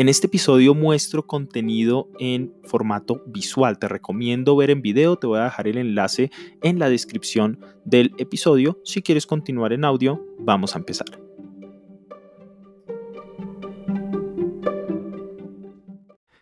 En 0.00 0.08
este 0.08 0.28
episodio 0.28 0.74
muestro 0.74 1.26
contenido 1.26 2.08
en 2.18 2.54
formato 2.64 3.22
visual. 3.26 3.78
Te 3.78 3.86
recomiendo 3.86 4.56
ver 4.56 4.70
en 4.70 4.80
video. 4.80 5.16
Te 5.16 5.26
voy 5.26 5.40
a 5.40 5.44
dejar 5.44 5.68
el 5.68 5.76
enlace 5.76 6.30
en 6.62 6.78
la 6.78 6.88
descripción 6.88 7.60
del 7.84 8.14
episodio. 8.16 8.80
Si 8.82 9.02
quieres 9.02 9.26
continuar 9.26 9.74
en 9.74 9.84
audio, 9.84 10.24
vamos 10.38 10.74
a 10.74 10.78
empezar. 10.78 11.20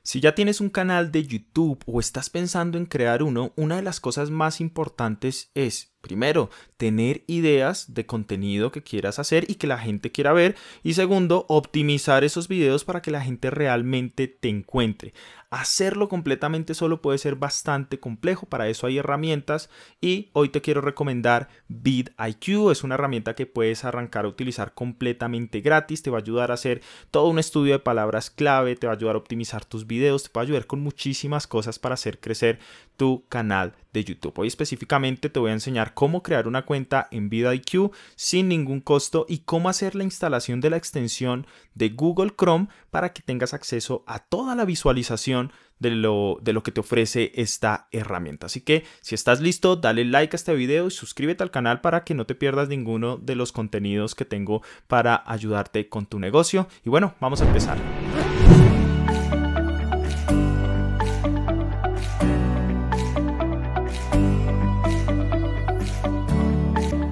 Si 0.05 0.21
ya 0.21 0.37
tienes 0.37 0.61
un 0.61 0.71
canal 0.71 1.11
de 1.11 1.25
YouTube 1.25 1.83
o 1.85 1.99
estás 1.99 2.31
pensando 2.31 2.79
en 2.79 2.87
crear 2.87 3.25
uno, 3.25 3.53
una 3.57 3.75
de 3.75 3.83
las 3.83 3.99
cosas 3.99 4.31
más 4.31 4.61
importantes 4.61 5.51
es 5.57 5.98
Primero, 6.09 6.51
tener 6.79 7.23
ideas 7.27 7.95
de 7.95 8.07
contenido 8.07 8.73
que 8.73 8.83
quieras 8.83 9.19
hacer 9.19 9.45
y 9.49 9.55
que 9.55 9.67
la 9.67 9.79
gente 9.79 10.11
quiera 10.11 10.33
ver. 10.33 10.57
Y 10.83 10.95
segundo, 10.95 11.45
optimizar 11.49 12.25
esos 12.25 12.49
videos 12.49 12.85
para 12.85 13.03
que 13.03 13.11
la 13.11 13.21
gente 13.21 13.51
realmente 13.51 14.27
te 14.27 14.49
encuentre. 14.49 15.13
Hacerlo 15.51 16.11
completamente 16.11 16.75
solo 16.75 17.01
puede 17.01 17.17
ser 17.17 17.37
bastante 17.37 17.99
complejo, 17.99 18.45
para 18.45 18.69
eso 18.69 18.87
hay 18.87 18.99
herramientas 18.99 19.71
y 19.99 20.29
hoy 20.35 20.51
te 20.51 20.61
quiero 20.61 20.83
recomendar 20.83 21.49
vidIQ, 21.69 22.71
es 22.71 22.85
una 22.85 22.97
herramienta 22.97 23.35
que 23.35 23.47
puedes 23.47 23.83
arrancar 23.87 24.27
a 24.27 24.29
utilizar 24.29 24.75
completamente 24.75 25.63
gratis, 25.63 26.03
te 26.03 26.11
va 26.11 26.19
a 26.19 26.21
ayudar 26.21 26.51
a 26.51 26.55
hacer 26.55 26.83
todo 27.11 27.29
un 27.29 27.39
estudio 27.39 27.73
de 27.73 27.79
palabras 27.79 28.31
clave, 28.31 28.77
te 28.77 28.87
va 28.87 28.93
a 28.93 28.97
ayudar 28.97 29.15
a 29.15 29.19
optimizar 29.19 29.65
tus 29.65 29.87
videos, 29.87 30.25
te 30.25 30.31
va 30.35 30.43
a 30.43 30.45
ayudar 30.45 30.67
con 30.67 30.81
muchísimas 30.81 31.47
cosas 31.47 31.79
para 31.79 31.95
hacer 31.95 32.21
crecer 32.21 32.59
tu 32.99 33.25
canal 33.29 33.75
de 33.95 34.05
YouTube. 34.05 34.35
Hoy 34.37 34.49
específicamente 34.49 35.31
te 35.31 35.39
voy 35.39 35.51
a 35.51 35.55
enseñar 35.55 35.95
cómo 35.95 36.23
crear 36.23 36.47
una 36.47 36.67
cuenta 36.67 37.09
en 37.11 37.31
vidIQ 37.31 37.93
sin 38.17 38.49
ningún 38.49 38.81
costo 38.81 39.25
y 39.29 39.39
cómo 39.39 39.71
hacer 39.71 39.95
la 39.95 40.05
instalación 40.05 40.61
de 40.61 40.69
la 40.69 40.77
extensión 40.77 41.47
de 41.75 41.89
Google 41.91 42.35
Chrome 42.37 42.69
para 42.91 43.15
que 43.15 43.23
tengas 43.23 43.55
acceso 43.55 44.05
a 44.07 44.19
toda 44.19 44.55
la 44.55 44.67
visualización 44.67 45.53
de 45.79 45.93
lo, 45.93 46.39
de 46.43 46.53
lo 46.53 46.65
que 46.65 46.73
te 46.73 46.81
ofrece 46.81 47.31
esta 47.37 47.87
herramienta. 47.93 48.47
Así 48.47 48.61
que 48.61 48.85
si 49.01 49.15
estás 49.15 49.41
listo, 49.41 49.77
dale 49.77 50.05
like 50.05 50.35
a 50.35 50.37
este 50.37 50.55
video 50.55 50.89
y 50.89 50.91
suscríbete 50.91 51.45
al 51.45 51.53
canal 51.53 51.81
para 51.81 52.03
que 52.03 52.15
no 52.15 52.27
te 52.27 52.35
pierdas 52.35 52.69
ninguno 52.69 53.17
de 53.17 53.37
los 53.37 53.53
contenidos 53.53 54.17
que 54.17 54.25
tengo 54.25 54.61
para 54.89 55.23
ayudarte 55.25 55.89
con 55.89 56.07
tu 56.07 56.19
negocio. 56.19 56.67
Y 56.85 56.91
bueno, 56.91 57.15
vamos 57.21 57.41
a 57.43 57.47
empezar. 57.47 57.79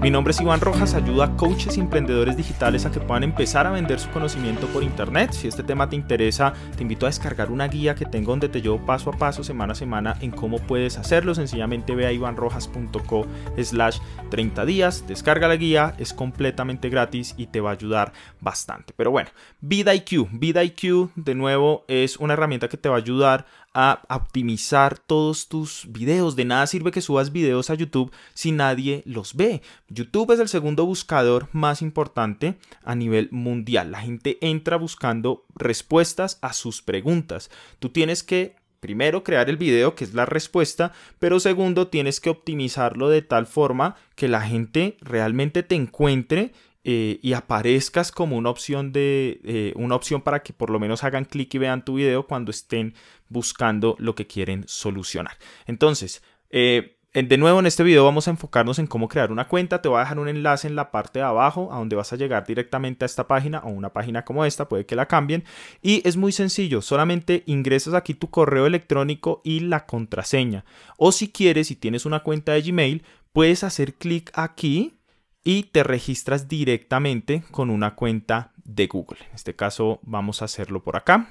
Mi 0.06 0.12
nombre 0.12 0.30
es 0.30 0.40
Iván 0.40 0.60
Rojas, 0.60 0.94
ayuda 0.94 1.24
a 1.24 1.36
coaches 1.36 1.76
y 1.76 1.80
emprendedores 1.80 2.36
digitales 2.36 2.86
a 2.86 2.92
que 2.92 3.00
puedan 3.00 3.24
empezar 3.24 3.66
a 3.66 3.72
vender 3.72 3.98
su 3.98 4.08
conocimiento 4.10 4.68
por 4.68 4.84
internet. 4.84 5.32
Si 5.32 5.48
este 5.48 5.64
tema 5.64 5.88
te 5.88 5.96
interesa, 5.96 6.52
te 6.76 6.82
invito 6.82 7.06
a 7.06 7.08
descargar 7.08 7.50
una 7.50 7.66
guía 7.66 7.96
que 7.96 8.04
tengo 8.04 8.30
donde 8.30 8.48
te 8.48 8.62
llevo 8.62 8.78
paso 8.86 9.10
a 9.10 9.14
paso, 9.14 9.42
semana 9.42 9.72
a 9.72 9.74
semana, 9.74 10.16
en 10.20 10.30
cómo 10.30 10.60
puedes 10.60 10.96
hacerlo. 10.96 11.34
Sencillamente 11.34 11.96
ve 11.96 12.06
a 12.06 12.12
ivanrojas.co 12.12 13.26
slash 13.60 13.98
30 14.30 14.64
días, 14.64 15.08
descarga 15.08 15.48
la 15.48 15.56
guía, 15.56 15.96
es 15.98 16.12
completamente 16.12 16.88
gratis 16.88 17.34
y 17.36 17.48
te 17.48 17.60
va 17.60 17.70
a 17.70 17.72
ayudar 17.72 18.12
bastante. 18.40 18.94
Pero 18.96 19.10
bueno, 19.10 19.30
VidIQ. 19.60 20.28
VidIQ, 20.30 21.14
de 21.16 21.34
nuevo, 21.34 21.84
es 21.88 22.16
una 22.18 22.34
herramienta 22.34 22.68
que 22.68 22.76
te 22.76 22.88
va 22.88 22.94
a 22.94 22.98
ayudar 22.98 23.44
a 23.78 24.00
optimizar 24.08 24.98
todos 24.98 25.48
tus 25.48 25.84
videos. 25.90 26.34
De 26.34 26.46
nada 26.46 26.66
sirve 26.66 26.90
que 26.90 27.02
subas 27.02 27.30
videos 27.30 27.68
a 27.68 27.74
YouTube 27.74 28.10
si 28.32 28.50
nadie 28.50 29.02
los 29.04 29.34
ve. 29.34 29.60
YouTube 29.96 30.30
es 30.32 30.40
el 30.40 30.48
segundo 30.48 30.84
buscador 30.84 31.48
más 31.52 31.80
importante 31.80 32.58
a 32.84 32.94
nivel 32.94 33.28
mundial. 33.32 33.90
La 33.90 34.00
gente 34.00 34.36
entra 34.42 34.76
buscando 34.76 35.46
respuestas 35.54 36.38
a 36.42 36.52
sus 36.52 36.82
preguntas. 36.82 37.50
Tú 37.78 37.88
tienes 37.88 38.22
que 38.22 38.56
primero 38.80 39.24
crear 39.24 39.48
el 39.48 39.56
video, 39.56 39.94
que 39.94 40.04
es 40.04 40.12
la 40.12 40.26
respuesta, 40.26 40.92
pero 41.18 41.40
segundo 41.40 41.88
tienes 41.88 42.20
que 42.20 42.28
optimizarlo 42.28 43.08
de 43.08 43.22
tal 43.22 43.46
forma 43.46 43.96
que 44.14 44.28
la 44.28 44.42
gente 44.42 44.98
realmente 45.00 45.62
te 45.62 45.74
encuentre 45.74 46.52
eh, 46.84 47.18
y 47.22 47.32
aparezcas 47.32 48.12
como 48.12 48.36
una 48.36 48.50
opción 48.50 48.92
de 48.92 49.40
eh, 49.44 49.72
una 49.76 49.96
opción 49.96 50.20
para 50.20 50.42
que 50.42 50.52
por 50.52 50.68
lo 50.68 50.78
menos 50.78 51.04
hagan 51.04 51.24
clic 51.24 51.54
y 51.54 51.58
vean 51.58 51.84
tu 51.84 51.94
video 51.94 52.26
cuando 52.26 52.50
estén 52.50 52.94
buscando 53.28 53.96
lo 53.98 54.14
que 54.14 54.26
quieren 54.26 54.62
solucionar. 54.68 55.38
Entonces, 55.66 56.22
eh, 56.50 56.95
de 57.22 57.38
nuevo 57.38 57.60
en 57.60 57.66
este 57.66 57.82
video 57.82 58.04
vamos 58.04 58.28
a 58.28 58.30
enfocarnos 58.30 58.78
en 58.78 58.86
cómo 58.86 59.08
crear 59.08 59.32
una 59.32 59.48
cuenta. 59.48 59.80
Te 59.80 59.88
voy 59.88 59.96
a 59.96 60.00
dejar 60.00 60.18
un 60.18 60.28
enlace 60.28 60.68
en 60.68 60.76
la 60.76 60.90
parte 60.90 61.20
de 61.20 61.24
abajo 61.24 61.72
a 61.72 61.78
donde 61.78 61.96
vas 61.96 62.12
a 62.12 62.16
llegar 62.16 62.46
directamente 62.46 63.04
a 63.04 63.06
esta 63.06 63.26
página 63.26 63.60
o 63.60 63.70
una 63.70 63.90
página 63.90 64.22
como 64.22 64.44
esta, 64.44 64.68
puede 64.68 64.84
que 64.84 64.96
la 64.96 65.06
cambien. 65.06 65.42
Y 65.80 66.06
es 66.06 66.18
muy 66.18 66.30
sencillo, 66.30 66.82
solamente 66.82 67.42
ingresas 67.46 67.94
aquí 67.94 68.12
tu 68.12 68.28
correo 68.28 68.66
electrónico 68.66 69.40
y 69.44 69.60
la 69.60 69.86
contraseña. 69.86 70.66
O 70.98 71.10
si 71.10 71.28
quieres, 71.28 71.68
si 71.68 71.76
tienes 71.76 72.04
una 72.04 72.20
cuenta 72.20 72.52
de 72.52 72.60
Gmail, 72.60 73.02
puedes 73.32 73.64
hacer 73.64 73.94
clic 73.94 74.30
aquí 74.34 74.98
y 75.42 75.62
te 75.64 75.84
registras 75.84 76.48
directamente 76.48 77.44
con 77.50 77.70
una 77.70 77.94
cuenta 77.94 78.52
de 78.62 78.88
Google. 78.88 79.20
En 79.30 79.36
este 79.36 79.56
caso 79.56 80.00
vamos 80.02 80.42
a 80.42 80.44
hacerlo 80.44 80.82
por 80.82 80.96
acá. 80.96 81.30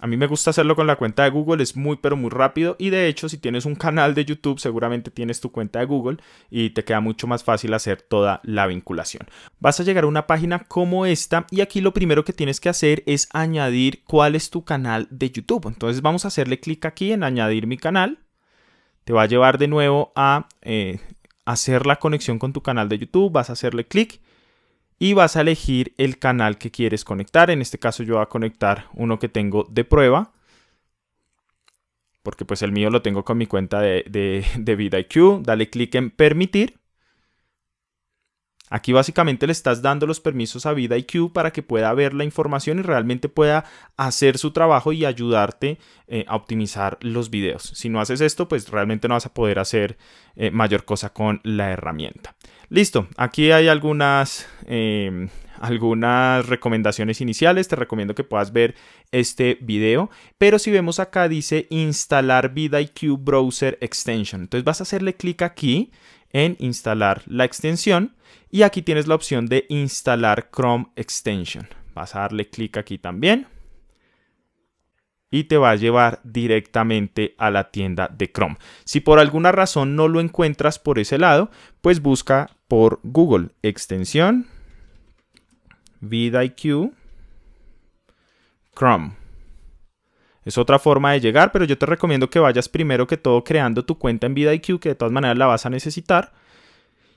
A 0.00 0.06
mí 0.06 0.16
me 0.16 0.28
gusta 0.28 0.50
hacerlo 0.50 0.76
con 0.76 0.86
la 0.86 0.94
cuenta 0.94 1.24
de 1.24 1.30
Google, 1.30 1.60
es 1.60 1.76
muy 1.76 1.96
pero 1.96 2.16
muy 2.16 2.30
rápido 2.30 2.76
y 2.78 2.90
de 2.90 3.08
hecho 3.08 3.28
si 3.28 3.36
tienes 3.36 3.64
un 3.64 3.74
canal 3.74 4.14
de 4.14 4.24
YouTube 4.24 4.60
seguramente 4.60 5.10
tienes 5.10 5.40
tu 5.40 5.50
cuenta 5.50 5.80
de 5.80 5.86
Google 5.86 6.18
y 6.50 6.70
te 6.70 6.84
queda 6.84 7.00
mucho 7.00 7.26
más 7.26 7.42
fácil 7.42 7.74
hacer 7.74 8.00
toda 8.02 8.40
la 8.44 8.68
vinculación. 8.68 9.26
Vas 9.58 9.80
a 9.80 9.82
llegar 9.82 10.04
a 10.04 10.08
una 10.08 10.28
página 10.28 10.60
como 10.60 11.04
esta 11.04 11.46
y 11.50 11.62
aquí 11.62 11.80
lo 11.80 11.92
primero 11.92 12.24
que 12.24 12.32
tienes 12.32 12.60
que 12.60 12.68
hacer 12.68 13.02
es 13.06 13.28
añadir 13.32 14.04
cuál 14.04 14.36
es 14.36 14.50
tu 14.50 14.64
canal 14.64 15.08
de 15.10 15.30
YouTube. 15.30 15.66
Entonces 15.66 16.00
vamos 16.00 16.24
a 16.24 16.28
hacerle 16.28 16.60
clic 16.60 16.84
aquí 16.84 17.10
en 17.10 17.24
añadir 17.24 17.66
mi 17.66 17.76
canal. 17.76 18.20
Te 19.02 19.12
va 19.12 19.22
a 19.22 19.26
llevar 19.26 19.58
de 19.58 19.66
nuevo 19.66 20.12
a 20.14 20.46
eh, 20.62 21.00
hacer 21.44 21.86
la 21.86 21.96
conexión 21.96 22.38
con 22.38 22.52
tu 22.52 22.62
canal 22.62 22.88
de 22.88 22.98
YouTube, 22.98 23.32
vas 23.32 23.50
a 23.50 23.54
hacerle 23.54 23.86
clic 23.86 24.20
y 24.98 25.12
vas 25.12 25.36
a 25.36 25.42
elegir 25.42 25.94
el 25.98 26.18
canal 26.18 26.58
que 26.58 26.70
quieres 26.70 27.04
conectar. 27.04 27.50
En 27.50 27.60
este 27.60 27.78
caso 27.78 28.02
yo 28.02 28.14
voy 28.14 28.22
a 28.22 28.26
conectar 28.26 28.86
uno 28.94 29.18
que 29.18 29.28
tengo 29.28 29.66
de 29.70 29.84
prueba, 29.84 30.32
porque 32.22 32.44
pues 32.44 32.62
el 32.62 32.72
mío 32.72 32.90
lo 32.90 33.02
tengo 33.02 33.24
con 33.24 33.38
mi 33.38 33.46
cuenta 33.46 33.80
de, 33.80 34.04
de, 34.08 34.44
de. 34.58 35.40
Dale 35.42 35.70
clic 35.70 35.94
en 35.94 36.10
permitir 36.10 36.78
Aquí 38.70 38.92
básicamente 38.92 39.46
le 39.46 39.52
estás 39.52 39.82
dando 39.82 40.06
los 40.06 40.20
permisos 40.20 40.66
a 40.66 40.72
VidaIQ 40.72 41.32
para 41.32 41.52
que 41.52 41.62
pueda 41.62 41.92
ver 41.94 42.14
la 42.14 42.24
información 42.24 42.78
y 42.78 42.82
realmente 42.82 43.28
pueda 43.28 43.64
hacer 43.96 44.38
su 44.38 44.52
trabajo 44.52 44.92
y 44.92 45.04
ayudarte 45.04 45.78
eh, 46.06 46.24
a 46.28 46.36
optimizar 46.36 46.98
los 47.00 47.30
videos. 47.30 47.62
Si 47.74 47.88
no 47.88 48.00
haces 48.00 48.20
esto, 48.20 48.48
pues 48.48 48.68
realmente 48.70 49.08
no 49.08 49.14
vas 49.14 49.26
a 49.26 49.34
poder 49.34 49.58
hacer 49.58 49.98
eh, 50.36 50.50
mayor 50.50 50.84
cosa 50.84 51.12
con 51.12 51.40
la 51.44 51.70
herramienta. 51.70 52.34
Listo, 52.70 53.08
aquí 53.16 53.50
hay 53.50 53.68
algunas, 53.68 54.46
em, 54.66 55.30
algunas 55.58 56.46
recomendaciones 56.46 57.20
iniciales. 57.22 57.66
Te 57.66 57.76
recomiendo 57.76 58.14
que 58.14 58.24
puedas 58.24 58.52
ver 58.52 58.74
este 59.10 59.56
video. 59.62 60.10
Pero 60.36 60.58
si 60.58 60.70
vemos 60.70 61.00
acá 61.00 61.28
dice 61.28 61.66
instalar 61.70 62.52
VidaIQ 62.52 63.18
Browser 63.18 63.78
Extension. 63.80 64.42
Entonces 64.42 64.64
vas 64.64 64.80
a 64.80 64.82
hacerle 64.82 65.16
clic 65.16 65.42
aquí 65.42 65.90
en 66.32 66.56
instalar 66.58 67.22
la 67.26 67.44
extensión 67.44 68.14
y 68.50 68.62
aquí 68.62 68.82
tienes 68.82 69.06
la 69.06 69.14
opción 69.14 69.46
de 69.46 69.66
instalar 69.68 70.50
Chrome 70.50 70.86
Extension. 70.96 71.68
Vas 71.94 72.14
a 72.14 72.20
darle 72.20 72.48
clic 72.48 72.76
aquí 72.76 72.98
también 72.98 73.46
y 75.30 75.44
te 75.44 75.58
va 75.58 75.70
a 75.70 75.76
llevar 75.76 76.20
directamente 76.24 77.34
a 77.38 77.50
la 77.50 77.70
tienda 77.70 78.08
de 78.08 78.30
Chrome. 78.30 78.56
Si 78.84 79.00
por 79.00 79.18
alguna 79.18 79.52
razón 79.52 79.96
no 79.96 80.08
lo 80.08 80.20
encuentras 80.20 80.78
por 80.78 80.98
ese 80.98 81.18
lado, 81.18 81.50
pues 81.80 82.00
busca 82.00 82.50
por 82.66 83.00
Google 83.02 83.50
extensión 83.62 84.46
vidIQ 86.00 86.92
Chrome. 88.74 89.16
Es 90.48 90.56
otra 90.56 90.78
forma 90.78 91.12
de 91.12 91.20
llegar, 91.20 91.52
pero 91.52 91.66
yo 91.66 91.76
te 91.76 91.84
recomiendo 91.84 92.30
que 92.30 92.38
vayas 92.38 92.70
primero 92.70 93.06
que 93.06 93.18
todo 93.18 93.44
creando 93.44 93.84
tu 93.84 93.98
cuenta 93.98 94.26
en 94.26 94.32
vidIQ, 94.32 94.80
que 94.80 94.88
de 94.88 94.94
todas 94.94 95.12
maneras 95.12 95.36
la 95.36 95.44
vas 95.44 95.66
a 95.66 95.68
necesitar. 95.68 96.32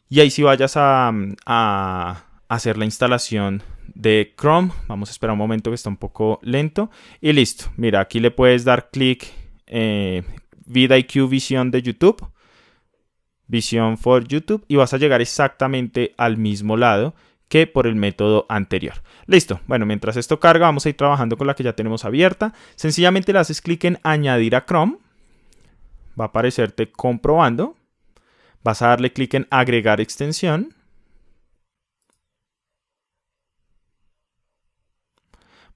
Y 0.10 0.20
ahí 0.20 0.30
sí 0.30 0.44
vayas 0.44 0.74
a, 0.76 2.26
hacer 2.50 2.78
la 2.78 2.84
instalación 2.84 3.64
de 3.96 4.34
Chrome. 4.38 4.74
Vamos 4.90 5.08
a 5.08 5.12
esperar 5.14 5.32
un 5.32 5.38
momento 5.38 5.72
que 5.72 5.76
está 5.76 5.88
un 5.88 5.96
poco 5.96 6.42
lento. 6.42 6.92
Y 7.22 7.32
listo. 7.32 7.72
Mira, 7.78 8.02
aquí 8.02 8.20
le 8.20 8.32
puedes 8.32 8.66
dar 8.66 8.90
clic 8.90 9.32
eh, 9.66 10.24
vidIQ 10.66 11.30
Visión 11.30 11.72
de 11.72 11.84
YouTube. 11.84 12.28
Visión 13.48 13.98
for 13.98 14.28
YouTube. 14.28 14.66
Y 14.68 14.76
vas 14.76 14.94
a 14.94 14.98
llegar 14.98 15.22
exactamente 15.22 16.14
al 16.18 16.36
mismo 16.36 16.76
lado 16.76 17.16
que 17.52 17.68
por 17.68 17.86
el 17.86 17.96
método 17.96 18.46
anterior. 18.48 19.04
Listo. 19.28 19.60
Bueno, 19.68 19.86
mientras 19.86 20.16
esto 20.16 20.40
carga, 20.40 20.68
vamos 20.68 20.86
a 20.86 20.90
ir 20.90 20.96
trabajando 20.96 21.36
con 21.36 21.48
la 21.48 21.54
que 21.54 21.64
ya 21.64 21.74
tenemos 21.74 22.06
abierta. 22.06 22.54
Sencillamente 22.76 23.34
le 23.34 23.40
haces 23.40 23.62
clic 23.62 23.84
en 23.84 24.00
añadir 24.04 24.56
a 24.56 24.66
Chrome. 24.66 25.00
Va 26.18 26.26
a 26.26 26.28
aparecerte 26.30 26.90
comprobando. 26.90 27.76
Vas 28.64 28.82
a 28.82 28.88
darle 28.88 29.12
clic 29.12 29.34
en 29.34 29.48
agregar 29.52 30.00
extensión. 30.00 30.74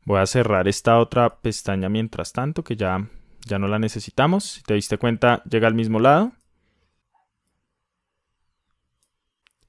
Voy 0.05 0.19
a 0.19 0.25
cerrar 0.27 0.69
esta 0.69 0.97
otra 0.97 1.41
pestaña 1.41 1.89
mientras 1.89 2.31
tanto, 2.31 2.63
que 2.63 2.77
ya, 2.77 3.05
ya 3.45 3.59
no 3.59 3.67
la 3.67 3.79
necesitamos. 3.79 4.45
Si 4.45 4.63
te 4.63 4.75
diste 4.75 4.97
cuenta, 4.97 5.43
llega 5.43 5.67
al 5.67 5.73
mismo 5.73 5.99
lado. 5.99 6.31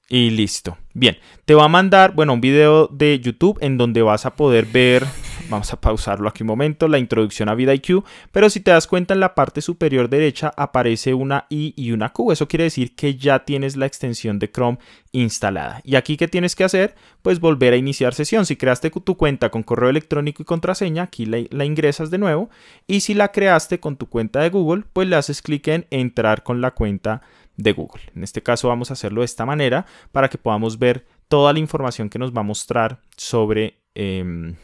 Y 0.09 0.29
listo. 0.29 0.77
Bien, 0.93 1.17
te 1.45 1.53
va 1.53 1.65
a 1.65 1.69
mandar, 1.69 2.13
bueno, 2.13 2.33
un 2.33 2.41
video 2.41 2.87
de 2.87 3.19
YouTube 3.19 3.57
en 3.61 3.77
donde 3.77 4.01
vas 4.01 4.25
a 4.25 4.35
poder 4.35 4.65
ver, 4.65 5.05
vamos 5.49 5.71
a 5.73 5.81
pausarlo 5.81 6.29
aquí 6.29 6.43
un 6.43 6.47
momento, 6.47 6.87
la 6.87 6.97
introducción 6.97 7.49
a 7.49 7.55
VidIQ, 7.55 8.03
pero 8.31 8.49
si 8.49 8.61
te 8.61 8.71
das 8.71 8.87
cuenta 8.87 9.13
en 9.13 9.19
la 9.19 9.35
parte 9.35 9.61
superior 9.61 10.09
derecha 10.09 10.53
aparece 10.55 11.13
una 11.13 11.45
I 11.49 11.73
y 11.75 11.91
una 11.91 12.13
Q, 12.13 12.31
eso 12.31 12.47
quiere 12.47 12.63
decir 12.63 12.95
que 12.95 13.15
ya 13.15 13.43
tienes 13.43 13.75
la 13.75 13.85
extensión 13.85 14.39
de 14.39 14.49
Chrome 14.49 14.79
instalada. 15.11 15.81
Y 15.83 15.95
aquí, 15.95 16.15
¿qué 16.15 16.29
tienes 16.29 16.55
que 16.55 16.63
hacer? 16.63 16.95
Pues 17.21 17.41
volver 17.41 17.73
a 17.73 17.77
iniciar 17.77 18.13
sesión. 18.13 18.45
Si 18.45 18.55
creaste 18.55 18.89
tu 18.89 19.17
cuenta 19.17 19.49
con 19.49 19.63
correo 19.63 19.89
electrónico 19.89 20.41
y 20.41 20.45
contraseña, 20.45 21.03
aquí 21.03 21.25
la, 21.25 21.39
la 21.49 21.65
ingresas 21.65 22.09
de 22.09 22.17
nuevo, 22.17 22.49
y 22.87 23.01
si 23.01 23.13
la 23.13 23.33
creaste 23.33 23.81
con 23.81 23.97
tu 23.97 24.07
cuenta 24.07 24.39
de 24.39 24.49
Google, 24.49 24.85
pues 24.93 25.07
le 25.09 25.17
haces 25.17 25.41
clic 25.41 25.67
en 25.67 25.85
entrar 25.91 26.43
con 26.43 26.61
la 26.61 26.71
cuenta 26.71 27.21
de 27.57 27.73
Google. 27.73 28.03
En 28.15 28.23
este 28.23 28.41
caso 28.41 28.69
vamos 28.69 28.89
a 28.89 28.93
hacerlo 28.93 29.21
de 29.21 29.25
esta 29.25 29.45
manera 29.45 29.85
para 30.11 30.29
que 30.29 30.37
podamos 30.37 30.79
ver 30.79 31.05
toda 31.27 31.51
la 31.51 31.59
información 31.59 32.09
que 32.09 32.19
nos 32.19 32.31
va 32.31 32.41
a 32.41 32.43
mostrar 32.43 33.01
sobre, 33.17 33.81
em, 33.95 34.55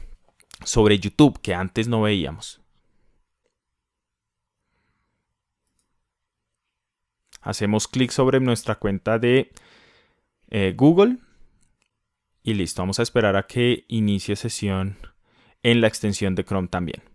sobre 0.64 1.00
YouTube 1.00 1.40
que 1.42 1.54
antes 1.54 1.88
no 1.88 2.04
veíamos. 2.04 2.62
Hacemos 7.42 7.90
clic 7.90 8.12
sobre 8.12 8.40
nuestra 8.40 8.76
cuenta 8.76 9.20
de 9.20 9.52
eh, 10.50 10.74
Google 10.78 11.18
y 12.42 12.54
listo. 12.54 12.82
Vamos 12.82 13.00
a 13.00 13.04
esperar 13.04 13.36
a 13.36 13.44
que 13.44 13.86
inicie 13.90 14.36
sesión 14.36 14.98
en 15.62 15.82
la 15.82 15.88
extensión 15.88 16.36
de 16.36 16.46
Chrome 16.46 16.70
también. 16.70 17.13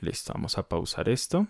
Listo, 0.00 0.32
vamos 0.34 0.58
a 0.58 0.68
pausar 0.68 1.08
esto. 1.08 1.46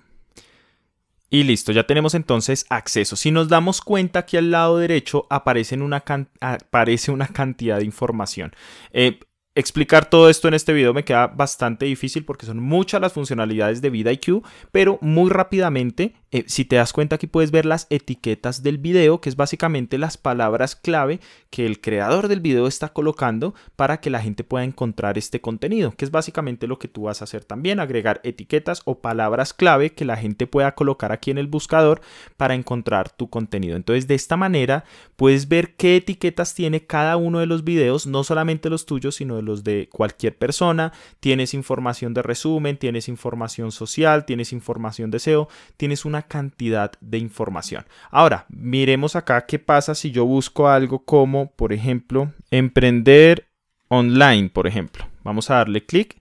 Y 1.31 1.43
listo, 1.43 1.73
ya 1.73 1.85
tenemos 1.85 2.15
entonces 2.15 2.65
acceso. 2.71 3.15
Si 3.15 3.31
nos 3.31 3.49
damos 3.49 3.83
cuenta 3.83 4.25
que 4.25 4.39
al 4.39 4.51
lado 4.51 4.79
derecho 4.79 5.27
aparece 5.29 5.77
una, 5.77 6.03
aparece 6.41 7.11
una 7.11 7.29
cantidad 7.29 7.79
de 7.79 7.85
información. 7.85 8.55
Eh, 8.93 9.21
explicar 9.55 10.09
todo 10.09 10.31
esto 10.31 10.49
en 10.49 10.55
este 10.55 10.73
video 10.73 10.95
me 10.95 11.05
queda 11.05 11.27
bastante 11.27 11.85
difícil 11.85 12.25
porque 12.25 12.47
son 12.47 12.61
muchas 12.61 13.01
las 13.01 13.13
funcionalidades 13.13 13.83
de 13.83 13.91
VidIQ, 13.91 14.43
pero 14.73 14.99
muy 15.03 15.29
rápidamente 15.31 16.15
eh, 16.31 16.45
si 16.47 16.67
te 16.67 16.77
das 16.77 16.93
cuenta 16.93 17.17
aquí 17.17 17.27
puedes 17.27 17.51
ver 17.51 17.65
las 17.65 17.87
etiquetas 17.89 18.63
del 18.63 18.77
video, 18.77 19.21
que 19.21 19.31
es 19.31 19.37
básicamente 19.37 19.97
las 19.97 20.19
palabras 20.19 20.77
clave 20.77 21.21
que 21.49 21.65
el 21.65 21.81
creador 21.81 22.29
del 22.29 22.41
video 22.41 22.67
está 22.67 22.91
colocando 22.91 23.55
para 23.77 24.01
que 24.01 24.11
la 24.11 24.21
gente 24.21 24.45
pueda 24.45 24.65
encontrar 24.65 25.17
este 25.17 25.41
contenido, 25.41 25.93
que 25.93 26.05
es 26.05 26.11
básicamente 26.11 26.67
lo 26.67 26.79
que 26.79 26.89
tú 26.89 27.03
vas 27.05 27.23
a 27.23 27.25
hacer 27.25 27.45
también, 27.45 27.81
agregar 27.81 28.21
etiquetas 28.25 28.83
o 28.85 28.99
palabras 29.01 29.55
clave 29.55 29.91
que 29.91 30.05
la 30.05 30.19
gente 30.19 30.47
pueda 30.47 30.75
colocar 30.75 31.13
aquí 31.13 31.31
en 31.31 31.39
el 31.39 31.47
buscador 31.47 32.03
para 32.37 32.55
encontrar 32.55 33.11
tu 33.11 33.31
contenido. 33.31 33.77
Entonces 33.77 34.07
de 34.07 34.15
esta 34.15 34.37
manera 34.37 34.85
puedes 35.17 35.49
ver 35.49 35.77
qué 35.77 35.97
etiquetas 35.97 36.55
tiene 36.55 36.85
cada 36.85 37.17
uno 37.17 37.39
de 37.39 37.47
los 37.47 37.65
videos, 37.65 38.07
no 38.07 38.23
solamente 38.23 38.69
los 38.69 38.85
tuyos, 38.85 39.17
sino 39.17 39.37
de 39.37 39.43
los 39.43 39.65
de 39.65 39.89
cualquier 39.91 40.37
persona. 40.37 40.93
Tienes 41.21 41.55
información 41.55 42.13
de 42.13 42.23
resumen, 42.23 42.77
tienes 42.77 43.09
información 43.09 43.73
social, 43.73 44.27
tienes 44.27 44.53
información 44.53 45.11
de 45.11 45.21
SEO, 45.21 45.49
tienes 45.77 46.05
una 46.05 46.18
cantidad 46.23 46.93
de 47.01 47.19
información. 47.19 47.85
Ahora, 48.11 48.47
miremos 48.49 49.17
acá 49.17 49.47
qué 49.47 49.59
pasa 49.59 49.95
si 49.95 50.11
yo 50.11 50.25
busco 50.25 50.69
algo 50.69 51.05
como, 51.05 51.51
por 51.53 51.73
ejemplo, 51.73 52.33
emprender 52.51 53.49
online, 53.89 54.51
por 54.51 54.67
ejemplo. 54.67 55.07
Vamos 55.25 55.51
a 55.51 55.57
darle 55.57 55.85
clic. 55.85 56.21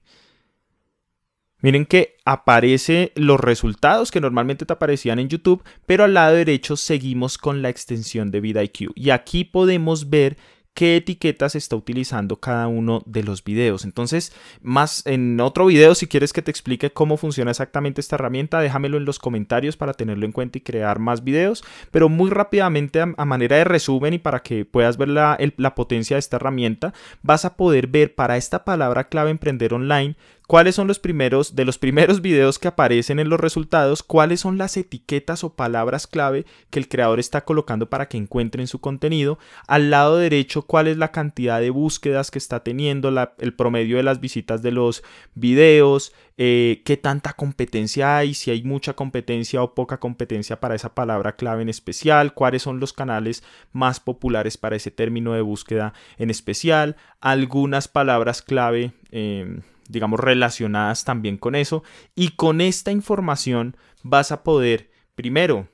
Miren 1.59 1.85
que 1.85 2.17
aparece 2.23 3.11
los 3.15 3.39
resultados 3.39 4.11
que 4.11 4.21
normalmente 4.21 4.65
te 4.65 4.73
aparecían 4.73 5.17
en 5.17 5.29
YouTube, 5.29 5.63
pero 5.87 6.03
al 6.03 6.13
lado 6.13 6.35
derecho 6.35 6.77
seguimos 6.77 7.37
con 7.37 7.61
la 7.61 7.69
extensión 7.69 8.29
de 8.29 8.41
VidIQ. 8.41 8.91
Y 8.95 9.09
aquí 9.09 9.43
podemos 9.43 10.09
ver 10.09 10.37
qué 10.77 10.95
etiquetas 10.95 11.55
está 11.55 11.75
utilizando 11.75 12.39
cada 12.39 12.67
uno 12.67 13.01
de 13.07 13.23
los 13.23 13.43
videos. 13.43 13.83
Entonces, 13.83 14.31
más 14.61 15.03
en 15.07 15.39
otro 15.39 15.65
video, 15.65 15.95
si 15.95 16.05
quieres 16.05 16.33
que 16.33 16.43
te 16.43 16.51
explique 16.51 16.91
cómo 16.91 17.17
funciona 17.17 17.49
exactamente 17.49 17.99
esta 17.99 18.15
herramienta, 18.15 18.59
déjamelo 18.59 18.97
en 18.97 19.05
los 19.05 19.17
comentarios 19.17 19.75
para 19.75 19.95
tenerlo 19.95 20.27
en 20.27 20.33
cuenta 20.33 20.59
y 20.59 20.61
crear 20.61 20.99
más 20.99 21.23
videos. 21.23 21.63
Pero 21.89 22.09
muy 22.09 22.29
rápidamente, 22.29 23.01
a, 23.01 23.25
manera 23.25 23.57
de 23.57 23.63
resumen 23.63 24.13
y 24.13 24.19
para 24.19 24.43
que 24.43 24.65
puedas 24.65 24.97
ver 24.97 25.07
la, 25.07 25.39
la 25.57 25.73
potencia 25.73 26.15
de 26.15 26.19
esta 26.19 26.35
herramienta, 26.35 26.93
vas 27.23 27.43
a 27.43 27.57
poder 27.57 27.87
ver 27.87 28.13
para 28.13 28.37
esta 28.37 28.63
palabra 28.63 29.05
clave 29.05 29.31
emprender 29.31 29.73
online 29.73 30.15
cuáles 30.47 30.75
son 30.75 30.87
los 30.87 30.99
primeros, 30.99 31.55
de 31.55 31.65
los 31.65 31.77
primeros 31.77 32.21
videos 32.23 32.57
que 32.57 32.69
aparecen 32.69 33.19
en 33.19 33.29
los 33.29 33.39
resultados, 33.39 34.01
cuáles 34.01 34.39
son 34.39 34.57
las 34.57 34.75
etiquetas 34.77 35.43
o 35.43 35.53
palabras 35.53 36.07
clave 36.07 36.45
que 36.69 36.79
el 36.79 36.87
creador 36.87 37.19
está 37.19 37.45
colocando 37.45 37.89
para 37.89 38.07
que 38.07 38.17
encuentren 38.17 38.67
su 38.67 38.79
contenido. 38.79 39.37
Al 39.67 39.91
lado 39.91 40.17
derecho, 40.17 40.63
cuál 40.63 40.87
es 40.87 40.97
la 40.97 41.11
cantidad 41.11 41.59
de 41.59 41.69
búsquedas 41.69 42.31
que 42.31 42.39
está 42.39 42.63
teniendo, 42.63 43.09
el 43.37 43.53
promedio 43.53 43.97
de 43.97 44.03
las 44.03 44.21
visitas 44.21 44.61
de 44.61 44.71
los 44.71 45.03
videos, 45.35 46.13
eh, 46.39 46.81
qué 46.85 46.97
tanta 46.97 47.33
competencia 47.33 48.17
hay, 48.17 48.33
si 48.33 48.51
hay 48.51 48.63
mucha 48.63 48.93
competencia 48.93 49.61
o 49.63 49.73
poca 49.73 49.99
competencia 49.99 50.59
para 50.59 50.75
esa 50.75 50.93
palabra 50.93 51.35
clave 51.35 51.63
en 51.63 51.69
especial, 51.69 52.33
cuáles 52.33 52.61
son 52.61 52.79
los 52.79 52.93
canales 52.93 53.43
más 53.73 53.99
populares 53.99 54.55
para 54.57 54.75
ese 54.75 54.91
término 54.91 55.33
de 55.33 55.41
búsqueda 55.41 55.93
en 56.17 56.29
especial, 56.29 56.95
algunas 57.19 57.87
palabras 57.87 58.41
clave. 58.41 58.93
Em, 59.11 59.61
digamos, 59.87 60.19
relacionadas 60.19 61.03
también 61.03 61.37
con 61.37 61.55
eso. 61.55 61.83
Y 62.15 62.29
con 62.29 62.61
esta 62.61 62.91
información 62.91 63.75
vas 64.03 64.31
a 64.31 64.43
poder, 64.43 64.89
primero, 65.15 65.67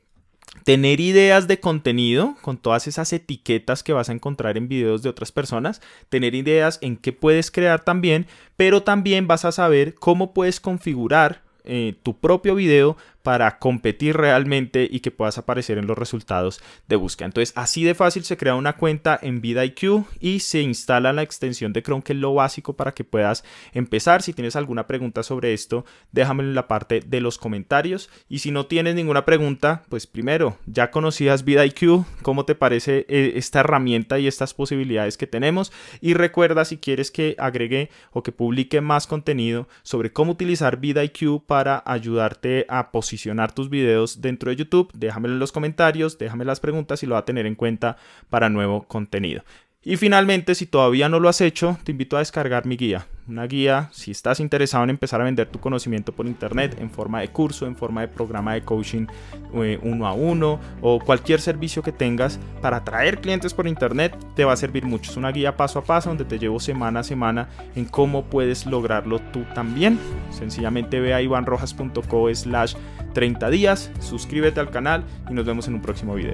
tener 0.63 0.99
ideas 0.99 1.47
de 1.47 1.59
contenido 1.59 2.35
con 2.41 2.57
todas 2.57 2.87
esas 2.87 3.11
etiquetas 3.11 3.83
que 3.83 3.93
vas 3.93 4.09
a 4.09 4.13
encontrar 4.13 4.57
en 4.57 4.67
videos 4.67 5.01
de 5.01 5.09
otras 5.09 5.31
personas, 5.31 5.81
tener 6.09 6.35
ideas 6.35 6.79
en 6.81 6.97
qué 6.97 7.11
puedes 7.11 7.51
crear 7.51 7.83
también, 7.83 8.27
pero 8.55 8.83
también 8.83 9.27
vas 9.27 9.45
a 9.45 9.51
saber 9.51 9.95
cómo 9.95 10.33
puedes 10.33 10.59
configurar 10.59 11.41
eh, 11.65 11.95
tu 12.03 12.19
propio 12.19 12.55
video 12.55 12.97
para 13.23 13.57
competir 13.57 14.17
realmente 14.17 14.87
y 14.89 14.99
que 14.99 15.09
puedas 15.09 15.37
aparecer 15.37 15.77
en 15.77 15.87
los 15.87 15.97
resultados 15.97 16.61
de 16.89 16.97
búsqueda. 16.97 17.27
Entonces, 17.27 17.53
así 17.55 17.83
de 17.83 17.95
fácil 17.95 18.25
se 18.25 18.37
crea 18.37 18.55
una 18.55 18.73
cuenta 18.73 19.17
en 19.21 19.41
VidIQ 19.41 20.05
y 20.19 20.41
se 20.41 20.61
instala 20.61 21.13
la 21.13 21.23
extensión 21.23 21.71
de 21.71 21.81
Chrome, 21.81 22.03
que 22.03 22.13
es 22.13 22.19
lo 22.19 22.33
básico 22.33 22.73
para 22.73 22.91
que 22.91 23.05
puedas 23.05 23.45
empezar. 23.71 24.21
Si 24.21 24.33
tienes 24.33 24.57
alguna 24.57 24.87
pregunta 24.87 25.23
sobre 25.23 25.53
esto, 25.53 25.85
déjamelo 26.11 26.49
en 26.49 26.55
la 26.55 26.67
parte 26.67 26.99
de 26.99 27.21
los 27.21 27.37
comentarios. 27.37 28.09
Y 28.27 28.39
si 28.39 28.51
no 28.51 28.65
tienes 28.65 28.93
ninguna 28.93 29.23
pregunta, 29.25 29.83
pues 29.87 30.05
primero, 30.05 30.57
ya 30.65 30.91
conocías 30.91 31.45
VidIQ, 31.45 32.05
¿cómo 32.21 32.43
te 32.43 32.55
parece 32.55 33.05
eh, 33.07 33.33
esta 33.35 33.61
herramienta 33.61 34.19
y 34.19 34.27
estas 34.27 34.53
posibilidades 34.53 35.17
que 35.17 35.27
tenemos? 35.27 35.71
Y 36.01 36.13
recuerda 36.13 36.65
si 36.65 36.77
quieres 36.77 37.09
que 37.09 37.35
agregue 37.39 37.89
o 38.11 38.21
que 38.21 38.33
publique 38.33 38.81
más 38.81 39.07
contenido 39.07 39.69
sobre 39.81 40.11
cómo 40.11 40.33
utilizar 40.33 40.77
VidIQ 40.77 41.45
para 41.45 41.81
ayudarte 41.85 42.65
a 42.67 42.91
posicionar 42.91 43.12
posicionar 43.13 43.51
tus 43.51 43.69
videos 43.69 44.21
dentro 44.21 44.49
de 44.49 44.55
YouTube, 44.55 44.91
déjamelo 44.95 45.35
en 45.35 45.39
los 45.39 45.51
comentarios, 45.51 46.17
déjame 46.17 46.45
las 46.45 46.59
preguntas 46.59 47.03
y 47.03 47.05
lo 47.05 47.13
va 47.13 47.19
a 47.19 47.25
tener 47.25 47.45
en 47.45 47.53
cuenta 47.53 47.95
para 48.31 48.49
nuevo 48.49 48.87
contenido. 48.87 49.43
Y 49.85 49.97
finalmente, 49.97 50.55
si 50.55 50.65
todavía 50.65 51.09
no 51.09 51.19
lo 51.19 51.27
has 51.27 51.41
hecho, 51.41 51.77
te 51.83 51.91
invito 51.91 52.15
a 52.15 52.19
descargar 52.19 52.65
mi 52.65 52.77
guía. 52.77 53.05
Una 53.27 53.45
guía, 53.47 53.89
si 53.91 54.11
estás 54.11 54.39
interesado 54.39 54.83
en 54.85 54.89
empezar 54.91 55.19
a 55.19 55.25
vender 55.25 55.47
tu 55.47 55.59
conocimiento 55.59 56.13
por 56.13 56.25
internet 56.25 56.77
en 56.79 56.89
forma 56.89 57.19
de 57.19 57.29
curso, 57.29 57.65
en 57.65 57.75
forma 57.75 58.01
de 58.01 58.07
programa 58.07 58.53
de 58.53 58.61
coaching 58.61 59.07
eh, 59.55 59.79
uno 59.81 60.07
a 60.07 60.13
uno 60.13 60.59
o 60.81 60.99
cualquier 60.99 61.41
servicio 61.41 61.83
que 61.83 61.91
tengas 61.91 62.39
para 62.61 62.77
atraer 62.77 63.19
clientes 63.19 63.53
por 63.53 63.67
internet, 63.67 64.17
te 64.35 64.45
va 64.45 64.53
a 64.53 64.57
servir 64.57 64.85
mucho. 64.85 65.11
Es 65.11 65.17
una 65.17 65.31
guía 65.31 65.57
paso 65.57 65.79
a 65.79 65.83
paso 65.83 66.09
donde 66.09 66.25
te 66.25 66.39
llevo 66.39 66.59
semana 66.61 67.01
a 67.01 67.03
semana 67.03 67.49
en 67.75 67.85
cómo 67.85 68.25
puedes 68.25 68.65
lograrlo 68.65 69.19
tú 69.19 69.43
también. 69.53 69.99
Sencillamente 70.31 71.01
ve 71.01 71.13
a 71.13 71.21
ivanrojas.co 71.21 72.33
slash 72.33 72.75
30 73.13 73.49
días, 73.49 73.91
suscríbete 73.99 74.61
al 74.61 74.69
canal 74.69 75.03
y 75.29 75.33
nos 75.33 75.45
vemos 75.45 75.67
en 75.67 75.75
un 75.75 75.81
próximo 75.81 76.15
video. 76.15 76.33